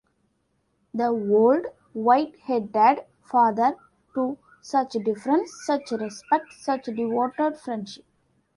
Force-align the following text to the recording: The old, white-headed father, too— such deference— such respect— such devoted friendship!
The 0.95 1.09
old, 1.09 1.67
white-headed 1.93 3.05
father, 3.23 3.75
too— 4.15 4.39
such 4.63 4.93
deference— 4.93 5.53
such 5.63 5.91
respect— 5.91 6.51
such 6.57 6.85
devoted 6.85 7.59
friendship! 7.59 8.03